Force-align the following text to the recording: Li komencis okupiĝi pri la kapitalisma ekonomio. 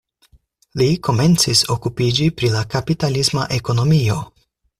Li 0.81 0.87
komencis 1.07 1.61
okupiĝi 1.75 2.31
pri 2.41 2.49
la 2.55 2.65
kapitalisma 2.73 3.45
ekonomio. 3.61 4.19